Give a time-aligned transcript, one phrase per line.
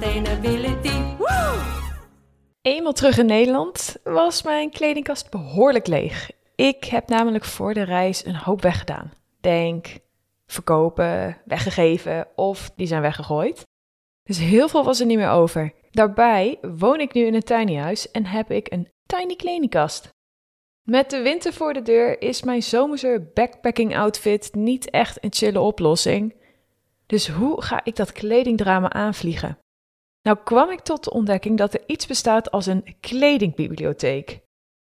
[0.00, 1.16] sustainability.
[1.18, 1.58] Woo!
[2.62, 6.30] Eenmaal terug in Nederland was mijn kledingkast behoorlijk leeg.
[6.54, 9.12] Ik heb namelijk voor de reis een hoop weggedaan.
[9.40, 9.86] Denk,
[10.46, 13.62] verkopen, weggegeven of die zijn weggegooid.
[14.22, 15.72] Dus heel veel was er niet meer over.
[15.90, 20.08] Daarbij woon ik nu in een tiny huis en heb ik een tiny kledingkast.
[20.82, 25.60] Met de winter voor de deur is mijn zomerse backpacking outfit niet echt een chille
[25.60, 26.34] oplossing.
[27.06, 29.58] Dus hoe ga ik dat kledingdrama aanvliegen?
[30.26, 34.40] Nou kwam ik tot de ontdekking dat er iets bestaat als een kledingbibliotheek.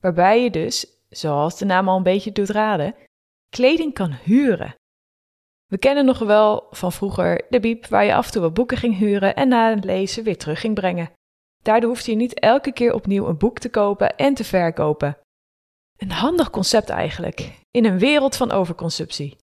[0.00, 2.94] Waarbij je dus, zoals de naam al een beetje doet raden,
[3.48, 4.74] kleding kan huren.
[5.66, 8.76] We kennen nog wel van vroeger de biep waar je af en toe wat boeken
[8.76, 11.12] ging huren en na het lezen weer terug ging brengen.
[11.62, 15.18] Daardoor hoefde je niet elke keer opnieuw een boek te kopen en te verkopen.
[15.96, 19.36] Een handig concept eigenlijk, in een wereld van overconsumptie.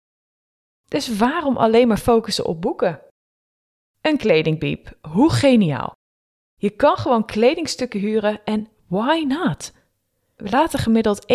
[0.89, 3.01] Dus waarom alleen maar focussen op boeken?
[4.05, 5.93] Een kledingbiep, hoe geniaal.
[6.55, 9.73] Je kan gewoon kledingstukken huren en why not?
[10.37, 11.27] We laten gemiddeld 71%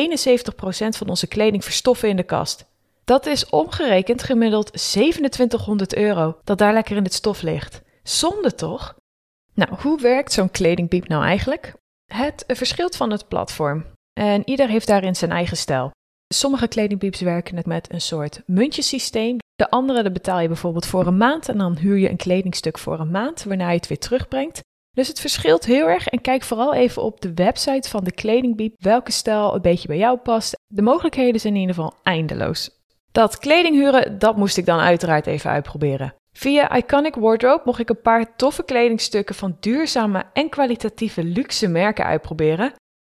[0.98, 2.66] van onze kleding verstoffen in de kast.
[3.04, 7.82] Dat is omgerekend gemiddeld 2700 euro dat daar lekker in het stof ligt.
[8.04, 8.96] Zonde toch?
[9.54, 11.74] Nou, hoe werkt zo'n kledingbiep nou eigenlijk?
[12.06, 13.86] Het verschilt van het platform.
[14.14, 15.92] En ieder heeft daarin zijn eigen stijl.
[16.34, 19.38] Sommige kledingbieps werken het met een soort muntjesysteem.
[19.60, 22.78] De andere de betaal je bijvoorbeeld voor een maand en dan huur je een kledingstuk
[22.78, 24.62] voor een maand, waarna je het weer terugbrengt.
[24.92, 28.76] Dus het verschilt heel erg en kijk vooral even op de website van de kledingbiep
[28.78, 30.56] welke stijl een beetje bij jou past.
[30.68, 32.70] De mogelijkheden zijn in ieder geval eindeloos.
[33.12, 36.14] Dat kledinghuren, dat moest ik dan uiteraard even uitproberen.
[36.32, 42.06] Via Iconic Wardrobe mocht ik een paar toffe kledingstukken van duurzame en kwalitatieve luxe merken
[42.06, 42.74] uitproberen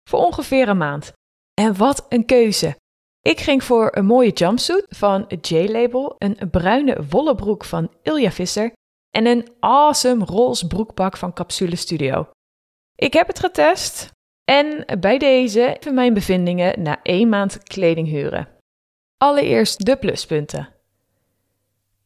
[0.08, 1.12] voor ongeveer een maand.
[1.54, 2.76] En wat een keuze!
[3.22, 8.72] Ik ging voor een mooie jumpsuit van J-Label, een bruine wollen broek van Ilja Visser
[9.10, 12.28] en een awesome roze broekpak van Capsule Studio.
[12.96, 14.10] Ik heb het getest
[14.44, 18.48] en bij deze even mijn bevindingen na één maand kleding huren.
[19.16, 20.68] Allereerst de pluspunten.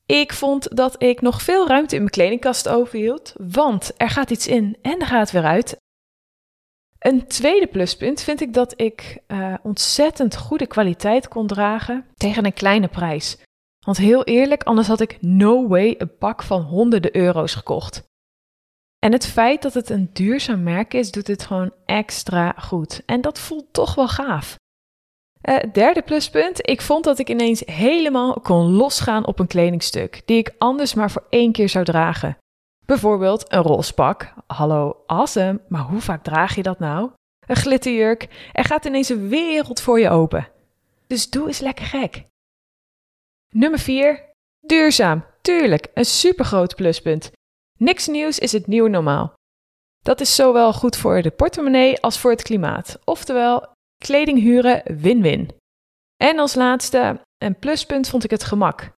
[0.06, 4.46] Ik vond dat ik nog veel ruimte in mijn kledingkast overhield, want er gaat iets
[4.46, 5.76] in en er gaat weer uit.
[7.06, 12.52] Een tweede pluspunt vind ik dat ik uh, ontzettend goede kwaliteit kon dragen tegen een
[12.52, 13.38] kleine prijs.
[13.84, 18.02] Want heel eerlijk, anders had ik no way een pak van honderden euro's gekocht.
[18.98, 23.02] En het feit dat het een duurzaam merk is, doet het gewoon extra goed.
[23.04, 24.56] En dat voelt toch wel gaaf.
[25.42, 30.38] Uh, derde pluspunt, ik vond dat ik ineens helemaal kon losgaan op een kledingstuk, die
[30.38, 32.36] ik anders maar voor één keer zou dragen.
[32.86, 34.32] Bijvoorbeeld een roze pak.
[34.46, 37.10] Hallo, awesome, maar hoe vaak draag je dat nou?
[37.46, 38.50] Een glitterjurk.
[38.52, 40.48] Er gaat ineens een wereld voor je open.
[41.06, 42.24] Dus doe eens lekker gek.
[43.52, 44.30] Nummer 4.
[44.60, 45.24] Duurzaam.
[45.40, 47.30] Tuurlijk, een supergroot pluspunt.
[47.78, 49.32] Niks nieuws is het nieuwe normaal.
[49.98, 52.98] Dat is zowel goed voor de portemonnee als voor het klimaat.
[53.04, 53.66] Oftewel,
[54.04, 55.50] kleding huren win-win.
[56.16, 58.92] En als laatste, een pluspunt vond ik het gemak.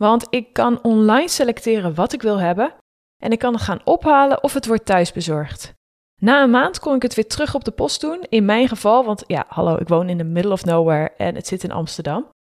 [0.00, 2.74] Want ik kan online selecteren wat ik wil hebben
[3.22, 5.74] en ik kan het gaan ophalen of het wordt thuisbezorgd.
[6.20, 9.04] Na een maand kon ik het weer terug op de post doen, in mijn geval,
[9.04, 12.32] want ja, hallo, ik woon in the middle of nowhere en het zit in Amsterdam.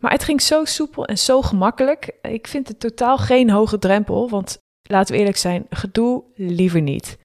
[0.00, 2.18] Maar het ging zo soepel en zo gemakkelijk.
[2.22, 7.18] Ik vind het totaal geen hoge drempel, want laten we eerlijk zijn, gedoe liever niet.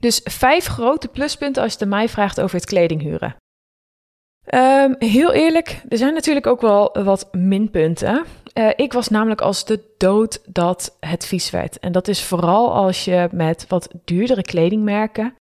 [0.00, 3.36] Dus vijf grote pluspunten als je het mij vraagt over het kledinghuren.
[4.54, 8.24] Um, heel eerlijk, er zijn natuurlijk ook wel wat minpunten.
[8.54, 11.78] Uh, ik was namelijk als de dood dat het vies werd.
[11.78, 15.34] En dat is vooral als je met wat duurdere kledingmerken.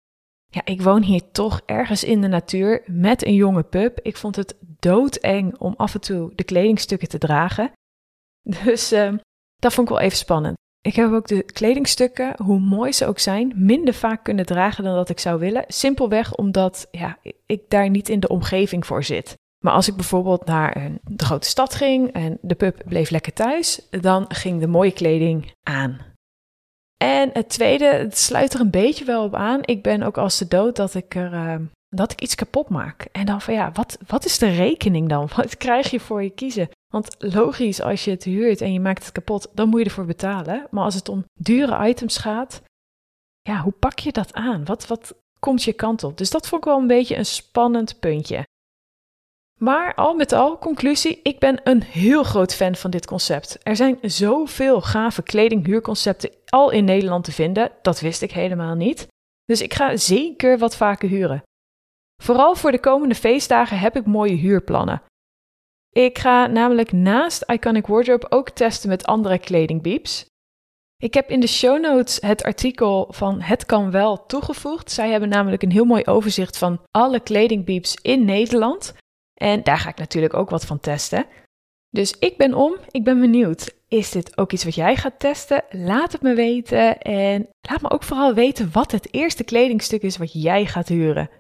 [0.51, 3.99] Ja, ik woon hier toch ergens in de natuur met een jonge pup.
[4.03, 7.73] Ik vond het doodeng om af en toe de kledingstukken te dragen.
[8.65, 9.13] Dus uh,
[9.57, 10.57] dat vond ik wel even spannend.
[10.87, 14.95] Ik heb ook de kledingstukken, hoe mooi ze ook zijn, minder vaak kunnen dragen dan
[14.95, 15.65] dat ik zou willen.
[15.69, 19.35] Simpelweg omdat ja, ik daar niet in de omgeving voor zit.
[19.65, 23.33] Maar als ik bijvoorbeeld naar een, de grote stad ging en de pup bleef lekker
[23.33, 25.99] thuis, dan ging de mooie kleding aan.
[26.97, 29.61] En het tweede, het sluit er een beetje wel op aan.
[29.63, 31.33] Ik ben ook als de dood dat ik er.
[31.33, 31.55] Uh,
[31.89, 33.09] dat ik iets kapot maak.
[33.13, 35.29] En dan van ja, wat, wat is de rekening dan?
[35.37, 36.69] Wat krijg je voor je kiezen?
[36.97, 40.05] Want logisch, als je het huurt en je maakt het kapot, dan moet je ervoor
[40.05, 40.67] betalen.
[40.71, 42.63] Maar als het om dure items gaat,
[43.43, 44.65] ja, hoe pak je dat aan?
[44.65, 46.19] Wat, wat komt je kant op?
[46.19, 48.45] Dus dat vond ik wel een beetje een spannend puntje.
[49.61, 53.59] Maar al met al, conclusie, ik ben een heel groot fan van dit concept.
[53.63, 59.07] Er zijn zoveel gave kledinghuurconcepten al in Nederland te vinden, dat wist ik helemaal niet.
[59.45, 61.43] Dus ik ga zeker wat vaker huren.
[62.23, 65.03] Vooral voor de komende feestdagen heb ik mooie huurplannen.
[65.97, 70.27] Ik ga namelijk naast Iconic Wardrobe ook testen met andere kledingbeeps.
[70.97, 74.91] Ik heb in de show notes het artikel van Het kan wel toegevoegd.
[74.91, 78.95] Zij hebben namelijk een heel mooi overzicht van alle kledingbeeps in Nederland.
[79.35, 81.27] En daar ga ik natuurlijk ook wat van testen.
[81.91, 83.75] Dus ik ben om, ik ben benieuwd.
[83.89, 85.65] Is dit ook iets wat jij gaat testen?
[85.71, 90.17] Laat het me weten en laat me ook vooral weten wat het eerste kledingstuk is
[90.17, 91.31] wat jij gaat huren.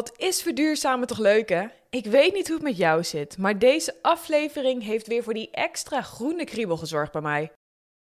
[0.00, 1.66] Wat is verduurzamen toch leuk hè?
[1.90, 5.50] Ik weet niet hoe het met jou zit, maar deze aflevering heeft weer voor die
[5.50, 7.52] extra groene kriebel gezorgd bij mij.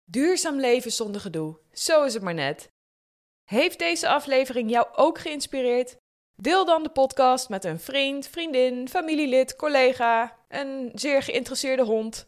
[0.03, 2.67] Duurzaam leven zonder gedoe, zo is het maar net.
[3.49, 5.95] Heeft deze aflevering jou ook geïnspireerd?
[6.35, 12.25] Deel dan de podcast met een vriend, vriendin, familielid, collega, een zeer geïnteresseerde hond.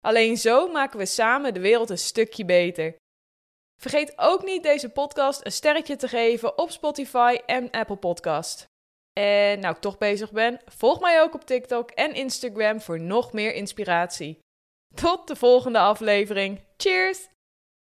[0.00, 2.96] Alleen zo maken we samen de wereld een stukje beter.
[3.80, 8.72] Vergeet ook niet deze podcast een sterretje te geven op Spotify en Apple Podcast.
[9.20, 13.32] En nou ik toch bezig ben, volg mij ook op TikTok en Instagram voor nog
[13.32, 14.38] meer inspiratie.
[14.94, 16.60] Tot de volgende aflevering.
[16.76, 17.28] Cheers!